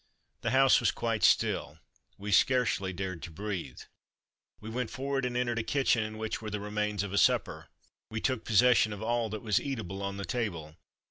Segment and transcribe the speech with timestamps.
[0.41, 1.77] The house was quite still;
[2.17, 3.81] we scarcely dared to breathe.
[4.59, 7.67] We went forward and entered a kitchen in which were the remains of a supper.
[8.09, 10.75] We took possession of all that was eatable on the table.